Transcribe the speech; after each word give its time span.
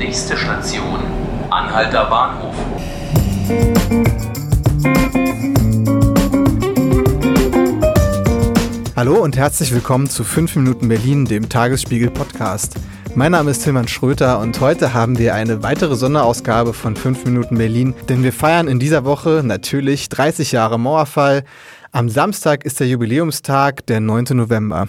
Nächste 0.00 0.34
Station, 0.34 0.98
Anhalter 1.50 2.06
Bahnhof. 2.06 2.54
Hallo 8.96 9.16
und 9.16 9.36
herzlich 9.36 9.74
willkommen 9.74 10.08
zu 10.08 10.24
5 10.24 10.56
Minuten 10.56 10.88
Berlin, 10.88 11.26
dem 11.26 11.50
Tagesspiegel 11.50 12.08
Podcast. 12.08 12.76
Mein 13.14 13.32
Name 13.32 13.50
ist 13.50 13.62
Tilman 13.62 13.88
Schröter 13.88 14.38
und 14.38 14.58
heute 14.62 14.94
haben 14.94 15.18
wir 15.18 15.34
eine 15.34 15.62
weitere 15.62 15.96
Sonderausgabe 15.96 16.72
von 16.72 16.96
5 16.96 17.26
Minuten 17.26 17.58
Berlin, 17.58 17.94
denn 18.08 18.22
wir 18.22 18.32
feiern 18.32 18.68
in 18.68 18.78
dieser 18.78 19.04
Woche 19.04 19.42
natürlich 19.44 20.08
30 20.08 20.52
Jahre 20.52 20.80
Mauerfall. 20.80 21.44
Am 21.92 22.08
Samstag 22.08 22.64
ist 22.64 22.80
der 22.80 22.88
Jubiläumstag, 22.88 23.84
der 23.84 24.00
9. 24.00 24.28
November. 24.30 24.88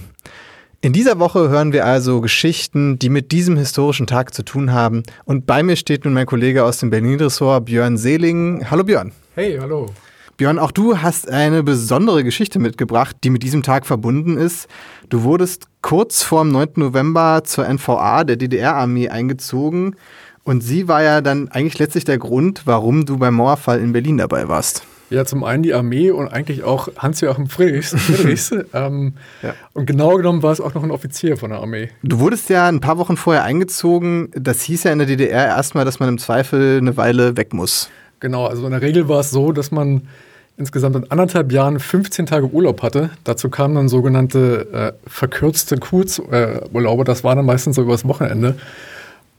In 0.84 0.93
dieser 0.93 1.20
Woche 1.20 1.50
hören 1.50 1.73
wir 1.73 1.86
also 1.86 2.21
Geschichten, 2.21 2.98
die 2.98 3.09
mit 3.09 3.31
diesem 3.31 3.55
historischen 3.55 4.07
Tag 4.07 4.34
zu 4.34 4.41
tun 4.41 4.73
haben. 4.73 5.04
Und 5.25 5.45
bei 5.45 5.61
mir 5.61 5.75
steht 5.75 6.05
nun 6.05 6.16
mein 6.16 6.26
Kollege 6.26 6.66
aus 6.66 6.80
dem 6.80 6.89
Berlin-Ressort, 6.89 7.66
Björn 7.66 7.98
Seeling. 7.98 8.66
Hallo 8.72 8.84
Björn. 8.84 9.12
Hey, 9.36 9.59
hallo. 9.62 9.86
Björn, 10.38 10.58
auch 10.58 10.72
du 10.72 10.98
hast 10.98 11.30
eine 11.30 11.62
besondere 11.62 12.23
Geschichte 12.23 12.58
mitgebracht, 12.58 13.16
die 13.23 13.30
mit 13.30 13.44
diesem 13.44 13.62
Tag 13.62 13.86
verbunden 13.86 14.38
ist. 14.38 14.67
Du 15.09 15.22
wurdest 15.22 15.67
kurz 15.84 16.23
vor 16.23 16.41
dem 16.41 16.52
9. 16.52 16.70
November 16.77 17.44
zur 17.44 17.72
NVA 17.72 18.23
der 18.23 18.38
DDR-Armee 18.38 19.09
eingezogen. 19.09 19.95
Und 20.44 20.61
sie 20.61 20.88
war 20.88 21.03
ja 21.03 21.22
dann 21.22 21.50
eigentlich 21.50 21.77
letztlich 21.77 22.05
der 22.05 22.17
Grund, 22.17 22.63
warum 22.66 23.05
du 23.05 23.20
beim 23.20 23.36
Mauerfall 23.36 23.80
in 23.81 23.94
Berlin 23.94 24.17
dabei 24.17 24.48
warst. 24.48 24.81
Ja, 25.11 25.25
zum 25.25 25.43
einen 25.43 25.61
die 25.61 25.73
Armee 25.73 26.09
und 26.09 26.29
eigentlich 26.29 26.63
auch 26.63 26.88
Hans-Joachim 26.97 27.47
Friedrichs. 27.47 27.89
Friedrichs 27.97 28.52
ähm, 28.73 29.13
ja. 29.43 29.53
Und 29.73 29.85
genau 29.85 30.15
genommen 30.15 30.41
war 30.41 30.53
es 30.53 30.61
auch 30.61 30.73
noch 30.73 30.83
ein 30.83 30.91
Offizier 30.91 31.35
von 31.35 31.49
der 31.49 31.59
Armee. 31.59 31.89
Du 32.02 32.19
wurdest 32.19 32.49
ja 32.49 32.67
ein 32.67 32.79
paar 32.79 32.97
Wochen 32.97 33.17
vorher 33.17 33.43
eingezogen. 33.43 34.31
Das 34.33 34.61
hieß 34.61 34.85
ja 34.85 34.93
in 34.93 34.99
der 34.99 35.07
DDR 35.07 35.47
erstmal, 35.47 35.83
dass 35.83 35.99
man 35.99 36.07
im 36.07 36.17
Zweifel 36.17 36.77
eine 36.77 36.95
Weile 36.95 37.35
weg 37.35 37.53
muss. 37.53 37.89
Genau, 38.21 38.45
also 38.45 38.63
in 38.66 38.71
der 38.71 38.81
Regel 38.81 39.09
war 39.09 39.19
es 39.19 39.31
so, 39.31 39.52
dass 39.52 39.71
man 39.71 40.08
insgesamt 40.55 40.95
in 40.95 41.11
anderthalb 41.11 41.52
Jahren 41.52 41.80
15 41.80 42.27
Tage 42.27 42.47
Urlaub 42.47 42.81
hatte. 42.81 43.09
Dazu 43.25 43.49
kamen 43.49 43.75
dann 43.75 43.89
sogenannte 43.89 44.67
äh, 44.71 45.09
verkürzte 45.09 45.77
Kurzurlaube. 45.77 47.03
das 47.03 47.25
war 47.25 47.36
dann 47.36 47.45
meistens 47.45 47.75
so 47.75 47.81
übers 47.81 48.08
Wochenende. 48.08 48.55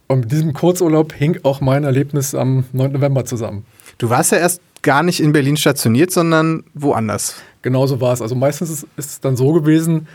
Und 0.06 0.20
mit 0.20 0.32
diesem 0.32 0.52
Kurzurlaub 0.52 1.14
hing 1.14 1.38
auch 1.44 1.62
mein 1.62 1.84
Erlebnis 1.84 2.34
am 2.34 2.64
9. 2.72 2.92
November 2.92 3.25
zusammen. 3.25 3.64
Du 3.98 4.10
warst 4.10 4.32
ja 4.32 4.38
erst 4.38 4.60
gar 4.82 5.02
nicht 5.02 5.20
in 5.20 5.32
Berlin 5.32 5.56
stationiert, 5.56 6.10
sondern 6.10 6.64
woanders. 6.74 7.36
Genauso 7.62 8.00
war 8.00 8.12
es. 8.12 8.20
Also 8.20 8.34
meistens 8.34 8.70
ist, 8.70 8.86
ist 8.96 9.10
es 9.10 9.20
dann 9.20 9.36
so 9.36 9.52
gewesen, 9.52 10.08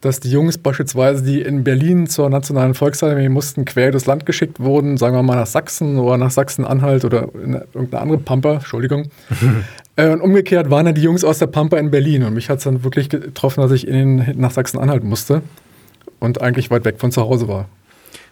dass 0.00 0.20
die 0.20 0.30
Jungs 0.30 0.58
beispielsweise, 0.58 1.24
die 1.24 1.40
in 1.40 1.64
Berlin 1.64 2.06
zur 2.06 2.30
Nationalen 2.30 2.74
Volksarmee 2.74 3.28
mussten, 3.28 3.64
quer 3.64 3.90
durchs 3.90 4.06
Land 4.06 4.26
geschickt 4.26 4.60
wurden, 4.60 4.96
sagen 4.96 5.16
wir 5.16 5.22
mal 5.22 5.36
nach 5.36 5.46
Sachsen 5.46 5.98
oder 5.98 6.16
nach 6.16 6.30
Sachsen-Anhalt 6.30 7.04
oder 7.04 7.28
in 7.34 7.54
irgendeine 7.74 8.02
andere 8.02 8.18
Pampa, 8.18 8.54
Entschuldigung. 8.54 9.10
äh, 9.96 10.10
und 10.10 10.20
umgekehrt 10.20 10.70
waren 10.70 10.86
dann 10.86 10.94
die 10.94 11.02
Jungs 11.02 11.24
aus 11.24 11.38
der 11.38 11.48
Pampa 11.48 11.78
in 11.78 11.90
Berlin 11.90 12.22
und 12.22 12.34
mich 12.34 12.48
hat 12.48 12.58
es 12.58 12.64
dann 12.64 12.84
wirklich 12.84 13.08
getroffen, 13.08 13.60
dass 13.60 13.72
ich 13.72 13.88
in, 13.88 14.34
nach 14.36 14.52
Sachsen-Anhalt 14.52 15.02
musste 15.02 15.42
und 16.20 16.40
eigentlich 16.40 16.70
weit 16.70 16.84
weg 16.84 16.96
von 16.98 17.10
zu 17.10 17.22
Hause 17.22 17.48
war. 17.48 17.68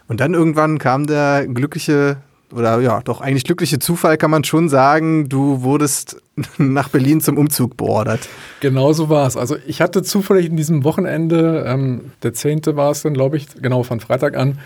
Und 0.07 0.21
dann 0.21 0.33
irgendwann 0.33 0.77
kam 0.79 1.05
der 1.05 1.47
glückliche 1.47 2.17
oder 2.53 2.79
ja, 2.79 3.01
doch 3.01 3.21
eigentlich 3.21 3.43
glückliche 3.43 3.79
Zufall 3.79 4.17
kann 4.17 4.31
man 4.31 4.43
schon 4.43 4.69
sagen, 4.69 5.27
du 5.29 5.63
wurdest 5.63 6.21
nach 6.57 6.89
Berlin 6.89 7.21
zum 7.21 7.37
Umzug 7.37 7.77
beordert. 7.77 8.27
Genau 8.61 8.93
so 8.93 9.09
war 9.09 9.27
es. 9.27 9.35
Also 9.35 9.57
ich 9.67 9.81
hatte 9.81 10.03
zufällig 10.03 10.45
in 10.45 10.57
diesem 10.57 10.83
Wochenende, 10.83 11.65
ähm, 11.67 12.11
der 12.23 12.33
10. 12.33 12.61
war 12.67 12.91
es 12.91 13.01
dann, 13.01 13.13
glaube 13.13 13.37
ich, 13.37 13.47
genau 13.61 13.83
von 13.83 13.99
Freitag 13.99 14.37
an, 14.37 14.59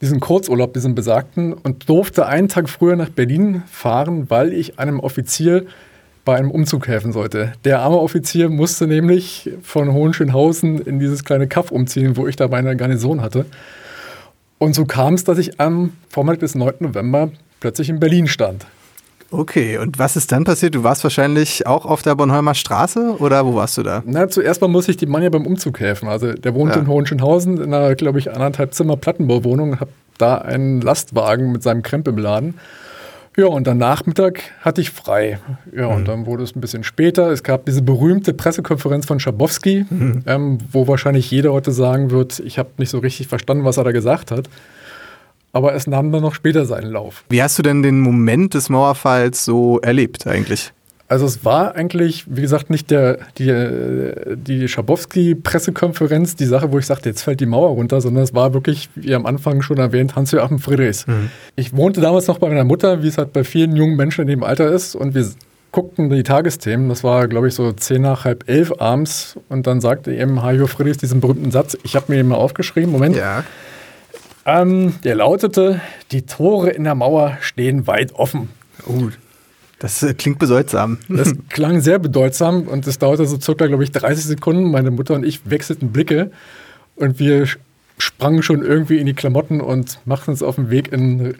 diesen 0.00 0.20
Kurzurlaub, 0.20 0.74
diesen 0.74 0.94
besagten, 0.94 1.52
und 1.52 1.88
durfte 1.88 2.26
einen 2.26 2.48
Tag 2.48 2.68
früher 2.68 2.96
nach 2.96 3.10
Berlin 3.10 3.62
fahren, 3.70 4.28
weil 4.30 4.52
ich 4.52 4.78
einem 4.78 4.98
Offizier 4.98 5.66
bei 6.24 6.36
einem 6.36 6.50
Umzug 6.50 6.86
helfen 6.88 7.12
sollte. 7.12 7.52
Der 7.64 7.80
arme 7.80 7.98
Offizier 7.98 8.48
musste 8.48 8.86
nämlich 8.86 9.50
von 9.62 9.92
Hohenschönhausen 9.92 10.80
in 10.80 10.98
dieses 10.98 11.24
kleine 11.24 11.48
Kaff 11.48 11.70
umziehen, 11.70 12.16
wo 12.16 12.26
ich 12.26 12.36
da 12.36 12.48
meine 12.48 12.76
Garnison 12.76 13.22
hatte. 13.22 13.44
Und 14.62 14.76
so 14.76 14.84
kam 14.84 15.14
es, 15.14 15.24
dass 15.24 15.38
ich 15.38 15.58
am 15.58 15.92
Vormittag 16.08 16.38
des 16.38 16.54
9. 16.54 16.74
November 16.78 17.30
plötzlich 17.58 17.88
in 17.88 17.98
Berlin 17.98 18.28
stand. 18.28 18.64
Okay, 19.32 19.76
und 19.78 19.98
was 19.98 20.14
ist 20.14 20.30
dann 20.30 20.44
passiert? 20.44 20.76
Du 20.76 20.84
warst 20.84 21.02
wahrscheinlich 21.02 21.66
auch 21.66 21.84
auf 21.84 22.02
der 22.02 22.14
Bornholmer 22.14 22.54
Straße 22.54 23.16
oder 23.18 23.44
wo 23.44 23.56
warst 23.56 23.76
du 23.78 23.82
da? 23.82 24.04
Na, 24.06 24.28
zuerst 24.28 24.60
mal 24.60 24.68
muss 24.68 24.86
ich 24.86 24.96
die 24.96 25.06
Mann 25.06 25.24
ja 25.24 25.30
beim 25.30 25.46
Umzug 25.46 25.80
helfen. 25.80 26.08
Also 26.08 26.32
der 26.32 26.54
wohnt 26.54 26.76
ja. 26.76 26.80
in 26.80 26.86
Hohenschönhausen 26.86 27.60
in 27.60 27.74
einer, 27.74 27.96
glaube 27.96 28.20
ich, 28.20 28.30
anderthalb 28.30 28.72
Zimmer 28.72 28.96
Plattenbauwohnung 28.96 29.72
und 29.72 29.80
habe 29.80 29.90
da 30.18 30.38
einen 30.38 30.80
Lastwagen 30.80 31.50
mit 31.50 31.64
seinem 31.64 31.82
Krempel 31.82 32.12
beladen. 32.12 32.54
Ja, 33.36 33.46
und 33.46 33.66
dann 33.66 33.78
Nachmittag 33.78 34.42
hatte 34.60 34.80
ich 34.80 34.90
frei. 34.90 35.38
Ja, 35.74 35.88
mhm. 35.88 35.96
und 35.96 36.08
dann 36.08 36.26
wurde 36.26 36.44
es 36.44 36.54
ein 36.54 36.60
bisschen 36.60 36.84
später. 36.84 37.30
Es 37.30 37.42
gab 37.42 37.64
diese 37.64 37.80
berühmte 37.80 38.34
Pressekonferenz 38.34 39.06
von 39.06 39.20
Schabowski, 39.20 39.86
mhm. 39.88 40.22
ähm, 40.26 40.58
wo 40.70 40.86
wahrscheinlich 40.86 41.30
jeder 41.30 41.52
heute 41.52 41.72
sagen 41.72 42.10
wird, 42.10 42.40
ich 42.40 42.58
habe 42.58 42.70
nicht 42.76 42.90
so 42.90 42.98
richtig 42.98 43.28
verstanden, 43.28 43.64
was 43.64 43.78
er 43.78 43.84
da 43.84 43.92
gesagt 43.92 44.30
hat. 44.30 44.50
Aber 45.54 45.74
es 45.74 45.86
nahm 45.86 46.12
dann 46.12 46.22
noch 46.22 46.34
später 46.34 46.64
seinen 46.64 46.90
Lauf. 46.90 47.24
Wie 47.28 47.42
hast 47.42 47.58
du 47.58 47.62
denn 47.62 47.82
den 47.82 48.00
Moment 48.00 48.54
des 48.54 48.68
Mauerfalls 48.68 49.44
so 49.44 49.80
erlebt 49.80 50.26
eigentlich? 50.26 50.72
Also 51.12 51.26
es 51.26 51.44
war 51.44 51.74
eigentlich, 51.74 52.24
wie 52.26 52.40
gesagt, 52.40 52.70
nicht 52.70 52.90
der, 52.90 53.18
die, 53.36 53.52
die 54.34 54.66
Schabowski-Pressekonferenz, 54.66 56.36
die 56.36 56.46
Sache, 56.46 56.72
wo 56.72 56.78
ich 56.78 56.86
sagte, 56.86 57.10
jetzt 57.10 57.20
fällt 57.20 57.40
die 57.40 57.44
Mauer 57.44 57.68
runter, 57.72 58.00
sondern 58.00 58.24
es 58.24 58.32
war 58.32 58.54
wirklich, 58.54 58.88
wie 58.94 59.14
am 59.14 59.26
Anfang 59.26 59.60
schon 59.60 59.76
erwähnt, 59.76 60.16
Hans-Joachim 60.16 60.58
Friedrichs. 60.58 61.06
Mhm. 61.06 61.28
Ich 61.54 61.76
wohnte 61.76 62.00
damals 62.00 62.28
noch 62.28 62.38
bei 62.38 62.48
meiner 62.48 62.64
Mutter, 62.64 63.02
wie 63.02 63.08
es 63.08 63.18
halt 63.18 63.34
bei 63.34 63.44
vielen 63.44 63.76
jungen 63.76 63.94
Menschen 63.94 64.22
in 64.22 64.28
dem 64.28 64.42
Alter 64.42 64.72
ist 64.72 64.94
und 64.94 65.14
wir 65.14 65.28
guckten 65.70 66.08
die 66.08 66.22
Tagesthemen, 66.22 66.88
das 66.88 67.04
war, 67.04 67.28
glaube 67.28 67.48
ich, 67.48 67.54
so 67.54 67.72
zehn 67.72 68.00
nach 68.00 68.24
halb 68.24 68.48
elf 68.48 68.72
abends 68.78 69.36
und 69.50 69.66
dann 69.66 69.82
sagte 69.82 70.14
eben 70.14 70.42
Hajo 70.42 70.66
Friedrichs 70.66 70.96
diesen 70.96 71.20
berühmten 71.20 71.50
Satz, 71.50 71.76
ich 71.82 71.94
habe 71.94 72.06
mir 72.08 72.16
den 72.16 72.28
mal 72.28 72.36
aufgeschrieben, 72.36 72.90
Moment. 72.90 73.16
Ja. 73.16 73.44
Ähm, 74.46 74.94
der 75.04 75.16
lautete, 75.16 75.82
die 76.10 76.22
Tore 76.22 76.70
in 76.70 76.84
der 76.84 76.94
Mauer 76.94 77.36
stehen 77.42 77.86
weit 77.86 78.14
offen. 78.14 78.48
Oh, 78.86 79.10
das 79.82 80.00
äh, 80.02 80.14
klingt 80.14 80.38
bedeutsam. 80.38 80.98
Das 81.08 81.34
klang 81.48 81.80
sehr 81.80 81.98
bedeutsam 81.98 82.62
und 82.68 82.86
es 82.86 82.98
dauerte 82.98 83.26
so 83.26 83.40
circa, 83.40 83.66
glaube 83.66 83.82
ich, 83.82 83.90
30 83.90 84.24
Sekunden. 84.24 84.70
Meine 84.70 84.92
Mutter 84.92 85.14
und 85.14 85.24
ich 85.24 85.50
wechselten 85.50 85.90
Blicke 85.90 86.30
und 86.94 87.18
wir 87.18 87.48
sprangen 87.98 88.44
schon 88.44 88.62
irgendwie 88.62 88.98
in 88.98 89.06
die 89.06 89.14
Klamotten 89.14 89.60
und 89.60 89.98
machten 90.04 90.30
uns 90.30 90.42
auf 90.42 90.54
den 90.54 90.70
Weg 90.70 90.92
in, 90.92 91.34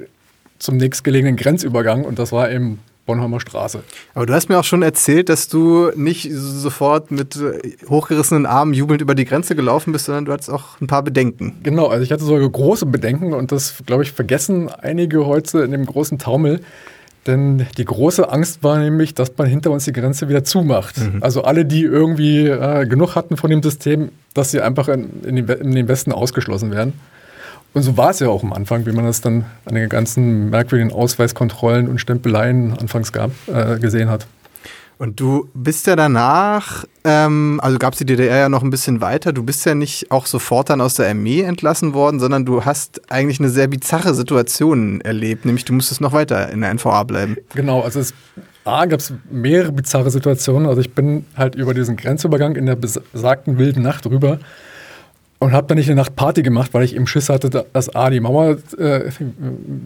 zum 0.59 0.77
nächstgelegenen 0.77 1.37
Grenzübergang 1.37 2.05
und 2.05 2.19
das 2.19 2.33
war 2.33 2.51
eben 2.51 2.81
Bornholmer 3.07 3.39
Straße. 3.39 3.83
Aber 4.15 4.27
du 4.27 4.33
hast 4.33 4.49
mir 4.49 4.59
auch 4.59 4.65
schon 4.65 4.83
erzählt, 4.83 5.29
dass 5.29 5.49
du 5.49 5.91
nicht 5.95 6.29
sofort 6.33 7.13
mit 7.13 7.37
äh, 7.37 7.77
hochgerissenen 7.89 8.47
Armen 8.47 8.75
jubelnd 8.75 9.03
über 9.03 9.15
die 9.15 9.25
Grenze 9.25 9.55
gelaufen 9.55 9.93
bist, 9.93 10.07
sondern 10.07 10.25
du 10.25 10.33
hattest 10.33 10.51
auch 10.51 10.81
ein 10.81 10.89
paar 10.89 11.03
Bedenken. 11.03 11.61
Genau, 11.63 11.87
also 11.87 12.03
ich 12.03 12.11
hatte 12.11 12.25
sogar 12.25 12.49
große 12.49 12.87
Bedenken 12.87 13.35
und 13.35 13.53
das, 13.53 13.83
glaube 13.87 14.03
ich, 14.03 14.11
vergessen 14.11 14.69
einige 14.69 15.27
heute 15.27 15.61
in 15.61 15.71
dem 15.71 15.87
großen 15.87 16.19
Taumel. 16.19 16.61
Denn 17.27 17.66
die 17.78 17.84
große 17.84 18.31
Angst 18.31 18.65
war 18.65 18.78
nämlich, 18.78 19.15
dass 19.15 19.37
man 19.37 19.47
hinter 19.47 19.71
uns 19.71 19.84
die 19.84 19.93
Grenze 19.93 20.28
wieder 20.28 20.43
zumacht. 20.43 20.99
Mhm. 20.99 21.22
Also 21.22 21.43
alle, 21.43 21.65
die 21.65 21.83
irgendwie 21.83 22.49
äh, 22.49 22.84
genug 22.87 23.15
hatten 23.15 23.37
von 23.37 23.49
dem 23.49 23.62
System, 23.62 24.10
dass 24.34 24.50
sie 24.50 24.60
einfach 24.60 24.88
in, 24.88 25.22
in, 25.22 25.37
den, 25.37 25.49
in, 25.49 25.72
den, 25.72 25.88
Westen 25.88 26.11
ausgeschlossen 26.11 26.72
werden. 26.72 26.94
Und 27.75 27.82
so 27.82 27.97
war 27.97 28.11
es 28.11 28.19
ja 28.19 28.28
auch 28.28 28.43
am 28.43 28.53
Anfang, 28.53 28.87
wie 28.87 28.93
man 28.93 29.05
das 29.05 29.21
dann 29.21 29.44
an 29.66 29.77
den 29.77 29.88
ganzen 29.88 30.50
merkwürdigen 30.50 30.93
Ausweiskontrollen 30.93 31.88
und 31.88 32.00
Stempeleien 32.00 32.77
anfangs 32.77 33.12
gab, 33.12 33.31
äh, 33.47 33.78
gesehen 33.78 34.11
hat. 34.11 34.27
Und 35.03 35.19
du 35.19 35.49
bist 35.53 35.89
ja 35.89 35.97
danach, 35.97 36.85
ähm, 37.03 37.59
also 37.61 37.77
gab 37.77 37.95
es 37.95 37.99
die 37.99 38.07
DDR 38.07 38.37
ja 38.37 38.49
noch 38.49 38.63
ein 38.63 38.71
bisschen 38.71 39.01
weiter, 39.01 39.33
du 39.33 39.43
bist 39.43 39.67
ja 39.67 39.75
nicht 39.75 40.13
auch 40.13 40.27
sofort 40.27 40.71
dann 40.71 40.81
aus 40.81 40.95
der 40.95 41.09
Armee 41.09 41.41
entlassen 41.41 41.93
worden, 41.93 42.21
sondern 42.21 42.45
du 42.45 42.65
hast 42.65 43.11
eigentlich 43.11 43.41
eine 43.41 43.49
sehr 43.49 43.67
bizarre 43.67 44.15
Situation 44.15 45.01
erlebt, 45.01 45.44
nämlich 45.44 45.65
du 45.65 45.73
musstest 45.73 46.00
noch 46.00 46.12
weiter 46.12 46.50
in 46.50 46.61
der 46.61 46.73
NVA 46.73 47.03
bleiben. 47.03 47.37
Genau, 47.53 47.81
also 47.81 47.99
es 47.99 48.15
A, 48.65 48.87
gab 48.87 49.00
es 49.00 49.12
mehrere 49.29 49.73
bizarre 49.73 50.12
Situationen. 50.12 50.69
Also 50.69 50.81
ich 50.81 50.94
bin 50.94 51.26
halt 51.37 51.56
über 51.56 51.75
diesen 51.75 51.97
Grenzübergang 51.97 52.55
in 52.55 52.67
der 52.67 52.76
besagten 52.76 53.59
wilden 53.59 53.82
Nacht 53.82 54.06
rüber 54.06 54.38
und 55.43 55.53
habe 55.53 55.67
dann 55.67 55.77
nicht 55.77 55.89
eine 55.89 55.97
Nacht 55.97 56.15
Party 56.15 56.43
gemacht, 56.43 56.73
weil 56.73 56.85
ich 56.85 56.94
eben 56.94 57.09
Schiss 57.09 57.29
hatte, 57.29 57.50
dass 57.73 57.94
A, 57.97 58.11
die 58.11 58.21
Mauer 58.21 58.59
äh, 58.79 59.11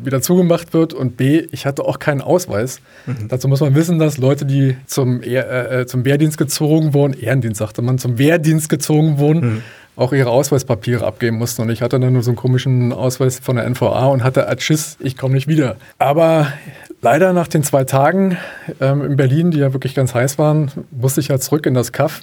wieder 0.05 0.21
zugemacht 0.21 0.75
wird 0.75 0.93
und 0.93 1.17
B, 1.17 1.47
ich 1.51 1.65
hatte 1.65 1.85
auch 1.85 1.99
keinen 1.99 2.21
Ausweis. 2.21 2.81
Mhm. 3.07 3.29
Dazu 3.29 3.49
muss 3.49 3.61
man 3.61 3.75
wissen, 3.75 3.99
dass 3.99 4.19
Leute, 4.19 4.45
die 4.45 4.77
zum, 4.85 5.23
äh, 5.23 5.39
äh, 5.39 5.87
zum 5.87 6.05
Wehrdienst 6.05 6.37
gezogen 6.37 6.93
wurden, 6.93 7.15
Ehrendienst 7.15 7.59
sagte 7.59 7.81
man, 7.81 7.97
zum 7.97 8.19
Wehrdienst 8.19 8.69
gezogen 8.69 9.19
wurden, 9.19 9.41
mhm. 9.41 9.63
auch 9.97 10.13
ihre 10.13 10.29
Ausweispapiere 10.29 11.07
abgeben 11.07 11.39
mussten. 11.39 11.63
Und 11.63 11.71
ich 11.71 11.81
hatte 11.81 11.99
dann 11.99 12.13
nur 12.13 12.23
so 12.23 12.33
einen 12.33 12.37
komischen 12.37 12.93
Ausweis 12.93 13.39
von 13.39 13.57
der 13.57 13.65
NVA 13.65 14.09
und 14.09 14.23
hatte 14.23 14.49
als 14.49 14.63
Schiss, 14.63 14.99
ich 15.01 15.17
komme 15.17 15.33
nicht 15.33 15.49
wieder. 15.49 15.77
Aber 15.97 16.53
leider 17.01 17.33
nach 17.33 17.49
den 17.49 17.63
zwei 17.63 17.85
Tagen 17.85 18.37
ähm, 18.83 19.03
in 19.03 19.17
Berlin, 19.17 19.53
die 19.53 19.61
ja 19.61 19.73
wirklich 19.73 19.95
ganz 19.95 20.15
heiß 20.15 20.39
waren, 20.39 20.71
musste 20.91 21.21
ich 21.21 21.31
halt 21.31 21.43
zurück 21.43 21.65
in 21.65 21.73
das 21.73 21.93
Kaff. 21.93 22.23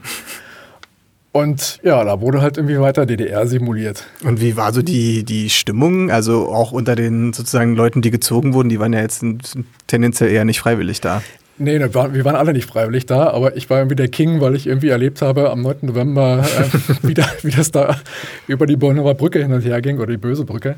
Und 1.34 1.80
ja, 1.82 2.04
da 2.04 2.22
wurde 2.22 2.42
halt 2.42 2.58
irgendwie 2.58 2.80
weiter 2.80 3.08
DDR 3.08 3.48
simuliert. 3.48 4.06
Und 4.24 4.40
wie 4.40 4.56
war 4.56 4.72
so 4.72 4.84
die, 4.84 5.24
die 5.24 5.50
Stimmung? 5.50 6.12
Also 6.12 6.48
auch 6.48 6.72
unter 6.72 6.96
den 6.96 7.34
sozusagen 7.34 7.76
Leuten, 7.76 8.04
die 8.04 8.12
gezogen 8.12 8.54
wurden, 8.54 8.70
die 8.70 8.80
waren 8.80 8.94
ja 8.94 9.02
jetzt 9.02 9.26
tendenziell 9.88 10.30
eher 10.30 10.46
nicht 10.46 10.60
freiwillig 10.60 11.02
da. 11.02 11.24
Nee, 11.58 11.80
wir 11.80 12.26
waren 12.26 12.36
alle 12.36 12.54
nicht 12.54 12.68
freiwillig 12.68 13.08
da, 13.08 13.32
aber 13.32 13.58
ich 13.58 13.68
war 13.72 13.80
irgendwie 13.80 13.96
der 13.96 14.10
King, 14.10 14.42
weil 14.42 14.56
ich 14.56 14.68
irgendwie 14.68 14.90
erlebt 14.90 15.24
habe 15.24 15.50
am 15.50 15.64
9. 15.64 15.78
November, 15.82 16.46
äh, 16.46 16.94
wie, 17.08 17.16
da, 17.16 17.26
wie 17.42 17.52
das 17.52 17.72
da 17.72 17.98
über 18.48 18.68
die 18.68 18.76
Bornauer 18.76 19.16
Brücke 19.16 19.40
hin 19.40 19.54
und 19.54 19.66
her 19.66 19.82
ging 19.82 19.98
oder 19.98 20.12
die 20.12 20.18
böse 20.18 20.46
Brücke. 20.46 20.76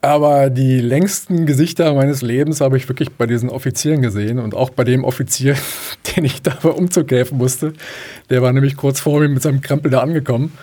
Aber 0.00 0.48
die 0.48 0.80
längsten 0.80 1.44
Gesichter 1.44 1.92
meines 1.92 2.22
Lebens 2.22 2.60
habe 2.60 2.76
ich 2.76 2.88
wirklich 2.88 3.10
bei 3.10 3.26
diesen 3.26 3.50
Offizieren 3.50 4.00
gesehen 4.00 4.38
und 4.38 4.54
auch 4.54 4.70
bei 4.70 4.84
dem 4.84 5.02
Offizier, 5.02 5.56
den 6.16 6.24
ich 6.24 6.40
da 6.40 6.56
beim 6.62 6.72
Umzug 6.72 7.10
helfen 7.10 7.38
musste. 7.38 7.72
Der 8.30 8.40
war 8.42 8.52
nämlich 8.52 8.76
kurz 8.76 9.00
vor 9.00 9.20
mir 9.20 9.28
mit 9.28 9.42
seinem 9.42 9.60
Krempel 9.60 9.90
da 9.90 10.00
angekommen. 10.00 10.56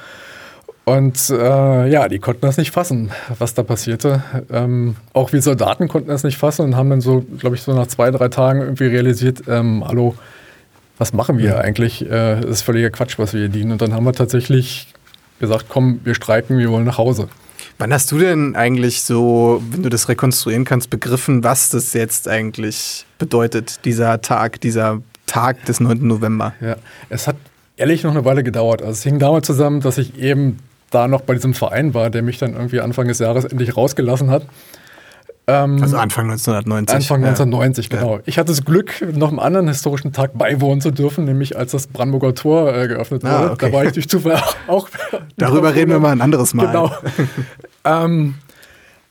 Und 0.86 1.32
äh, 1.32 1.88
ja, 1.90 2.08
die 2.08 2.20
konnten 2.20 2.46
das 2.46 2.58
nicht 2.58 2.72
fassen, 2.72 3.12
was 3.40 3.56
da 3.56 3.64
passierte. 3.64 4.24
Ähm, 4.52 4.96
auch 5.14 5.34
wir 5.34 5.42
Soldaten 5.42 5.88
konnten 5.88 6.10
das 6.10 6.24
nicht 6.24 6.38
fassen 6.38 6.62
und 6.62 6.76
haben 6.76 6.92
dann 6.92 7.02
so, 7.02 7.26
glaube 7.40 7.56
ich, 7.56 7.64
so 7.64 7.74
nach 7.74 7.88
zwei, 7.88 8.12
drei 8.12 8.30
Tagen 8.30 8.62
irgendwie 8.62 8.86
realisiert, 8.86 9.44
ähm, 9.48 9.84
hallo, 9.86 10.16
was 11.00 11.12
machen 11.12 11.40
wir 11.40 11.60
eigentlich? 11.60 12.04
Äh, 12.06 12.40
das 12.40 12.46
ist 12.52 12.62
völliger 12.62 12.92
Quatsch, 12.92 13.18
was 13.18 13.34
wir 13.34 13.42
hier 13.42 13.50
dienen. 13.50 13.72
Und 13.72 13.82
dann 13.82 13.94
haben 13.94 14.06
wir 14.06 14.14
tatsächlich 14.14 14.88
gesagt, 15.40 15.66
komm, 15.70 16.00
wir 16.04 16.14
streiken, 16.14 16.60
wir 16.60 16.70
wollen 16.70 16.86
nach 16.86 17.00
Hause. 17.00 17.30
Wann 17.78 17.92
hast 17.92 18.12
du 18.12 18.18
denn 18.18 18.56
eigentlich 18.56 19.02
so, 19.02 19.62
wenn 19.70 19.84
du 19.84 19.90
das 19.90 20.08
rekonstruieren 20.08 20.64
kannst, 20.64 20.90
begriffen, 20.90 21.44
was 21.44 21.70
das 21.70 21.94
jetzt 21.94 22.28
eigentlich 22.28 23.06
bedeutet, 23.18 23.84
dieser 23.84 24.22
Tag, 24.22 24.62
dieser 24.62 25.02
Tag 25.26 25.66
des 25.66 25.82
9. 25.82 26.08
November? 26.08 26.54
Ja, 26.62 26.78
es 27.10 27.28
hat 27.28 27.36
ehrlich 27.76 28.04
noch 28.04 28.12
eine 28.12 28.24
Weile 28.24 28.44
gedauert. 28.44 28.82
Also 28.82 28.94
es 28.94 29.04
hing 29.04 29.20
damit 29.20 29.46
zusammen, 29.46 29.82
dass 29.82 29.98
ich 29.98 30.18
eben 30.18 30.60
da 30.92 31.10
noch 31.10 31.22
bei 31.22 31.34
diesem 31.34 31.54
Verein 31.54 31.94
war, 31.94 32.10
der 32.10 32.22
mich 32.22 32.38
dann 32.38 32.54
irgendwie 32.54 32.80
Anfang 32.80 33.08
des 33.10 33.20
Jahres 33.20 33.44
endlich 33.44 33.76
rausgelassen 33.76 34.30
hat. 34.30 34.46
Ähm, 35.48 35.80
also 35.82 35.98
Anfang 35.98 36.26
1990. 36.32 36.96
Anfang 36.96 37.22
ja. 37.22 37.30
1990, 37.30 37.90
genau. 37.90 38.16
Ja. 38.16 38.22
Ich 38.26 38.40
hatte 38.40 38.48
das 38.52 38.66
Glück, 38.66 39.06
noch 39.16 39.30
einem 39.30 39.40
anderen 39.40 39.68
historischen 39.68 40.12
Tag 40.12 40.38
beiwohnen 40.38 40.82
zu 40.82 40.92
dürfen, 40.92 41.26
nämlich 41.26 41.56
als 41.56 41.72
das 41.72 41.88
Brandenburger 41.88 42.34
Tor 42.34 42.74
äh, 42.74 42.88
geöffnet 42.88 43.24
ah, 43.26 43.42
wurde. 43.42 43.52
Okay. 43.52 43.70
Da 43.70 43.78
war 43.78 43.86
ich 43.86 43.92
durch 43.92 44.10
Zufall 44.10 44.36
auch. 44.36 44.56
auch 44.68 44.90
Darüber 45.38 45.76
reden 45.76 45.92
wir 45.92 46.00
mal 46.00 46.12
ein 46.12 46.22
anderes 46.22 46.54
Mal. 46.54 46.68
Genau. 46.68 46.92
ähm, 47.86 48.36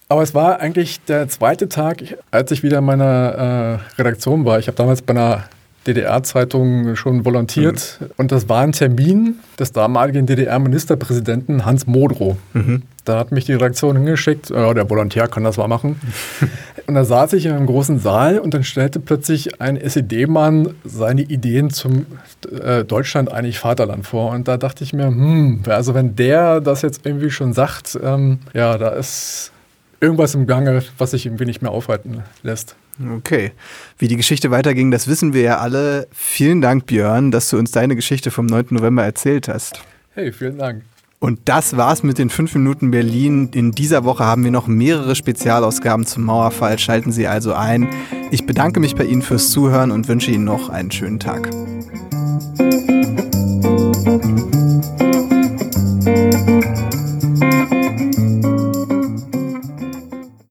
aber 0.09 0.23
es 0.23 0.35
war 0.35 0.61
eigentlich 0.61 1.01
der 1.05 1.29
zweite 1.29 1.69
Tag, 1.69 2.03
als 2.31 2.51
ich 2.51 2.63
wieder 2.63 2.79
in 2.79 2.85
meiner 2.85 3.81
äh, 3.97 4.01
Redaktion 4.01 4.45
war. 4.45 4.59
Ich 4.59 4.67
habe 4.67 4.77
damals 4.77 5.03
bei 5.03 5.13
einer 5.13 5.45
DDR-Zeitung 5.87 6.97
schon 6.97 7.25
volontiert. 7.25 7.99
Mhm. 8.01 8.07
Und 8.17 8.33
das 8.33 8.49
war 8.49 8.63
ein 8.63 8.73
Termin 8.73 9.37
des 9.59 9.73
damaligen 9.73 10.27
DDR-Ministerpräsidenten 10.27 11.65
Hans 11.65 11.87
Modrow. 11.87 12.37
Mhm. 12.53 12.83
Da 13.05 13.19
hat 13.19 13.33
mich 13.33 13.45
die 13.45 13.53
Redaktion 13.53 13.97
hingeschickt, 13.97 14.51
ja, 14.51 14.73
der 14.73 14.89
Volontär 14.89 15.29
kann 15.29 15.45
das 15.45 15.59
mal 15.59 15.69
machen. 15.69 16.01
und 16.87 16.95
da 16.95 17.05
saß 17.05 17.35
ich 17.35 17.45
in 17.47 17.53
einem 17.53 17.67
großen 17.67 17.99
Saal 17.99 18.39
und 18.39 18.55
dann 18.55 18.65
stellte 18.65 18.99
plötzlich 18.99 19.61
ein 19.61 19.77
SED-Mann 19.77 20.75
seine 20.85 21.23
Ideen 21.23 21.71
zum 21.71 22.07
äh, 22.51 22.85
Deutschland 22.85 23.31
eigentlich 23.31 23.59
Vaterland 23.59 24.07
vor. 24.07 24.31
Und 24.31 24.49
da 24.49 24.57
dachte 24.57 24.85
ich 24.85 24.95
mir, 24.95 25.07
hm, 25.07 25.63
also 25.69 25.95
wenn 25.95 26.17
der 26.17 26.61
das 26.61 26.83
jetzt 26.83 27.05
irgendwie 27.05 27.31
schon 27.31 27.53
sagt, 27.53 27.99
ähm, 28.03 28.39
ja, 28.55 28.79
da 28.79 28.89
ist 28.89 29.53
irgendwas 30.01 30.35
im 30.35 30.47
Gange, 30.47 30.83
was 30.99 31.13
sich 31.13 31.27
irgendwie 31.27 31.47
nicht 31.47 31.63
mehr 31.63 31.73
aufhalten 31.73 32.23
lässt. 32.43 32.77
Okay. 33.17 33.53
Wie 33.99 34.09
die 34.09 34.17
Geschichte 34.17 34.51
weiterging, 34.51 34.91
das 34.91 35.09
wissen 35.09 35.33
wir 35.33 35.43
ja 35.43 35.59
alle. 35.59 36.07
Vielen 36.13 36.61
Dank, 36.61 36.87
Björn, 36.87 37.31
dass 37.31 37.51
du 37.51 37.59
uns 37.59 37.73
deine 37.73 37.97
Geschichte 37.97 38.31
vom 38.31 38.47
9. 38.47 38.67
November 38.71 39.05
erzählt 39.05 39.49
hast. 39.49 39.81
Hey, 40.15 40.33
vielen 40.33 40.59
Dank. 40.59 40.83
Und 41.19 41.41
das 41.47 41.77
war's 41.77 42.03
mit 42.03 42.19
den 42.19 42.29
5 42.29 42.55
Minuten 42.55 42.91
Berlin. 42.91 43.49
In 43.55 43.73
dieser 43.73 44.05
Woche 44.05 44.25
haben 44.25 44.45
wir 44.45 44.51
noch 44.51 44.67
mehrere 44.67 45.15
Spezialausgaben 45.15 46.05
zum 46.05 46.25
Mauerfall. 46.25 46.79
Schalten 46.79 47.13
Sie 47.13 47.27
also 47.27 47.55
ein. 47.55 47.89
Ich 48.31 48.45
bedanke 48.45 48.79
mich 48.79 48.95
bei 48.95 49.05
Ihnen 49.05 49.23
fürs 49.23 49.51
Zuhören 49.51 49.91
und 49.91 50.07
wünsche 50.07 50.31
Ihnen 50.31 50.45
noch 50.45 50.69
einen 50.69 50.91
schönen 50.91 51.19
Tag. 51.19 51.51